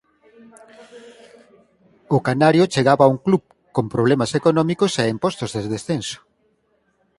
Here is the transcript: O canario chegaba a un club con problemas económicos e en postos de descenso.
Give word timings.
O 2.15 2.17
canario 2.27 2.71
chegaba 2.73 3.03
a 3.05 3.11
un 3.13 3.19
club 3.25 3.43
con 3.75 3.85
problemas 3.93 4.31
económicos 4.39 4.91
e 5.01 5.05
en 5.11 5.17
postos 5.23 5.51
de 5.55 5.63
descenso. 5.75 6.19